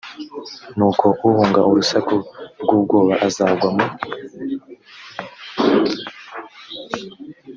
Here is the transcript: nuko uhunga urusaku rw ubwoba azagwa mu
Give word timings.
nuko 0.77 1.05
uhunga 1.27 1.59
urusaku 1.69 2.15
rw 2.61 2.69
ubwoba 2.77 3.13
azagwa 3.27 3.67
mu 3.75 3.85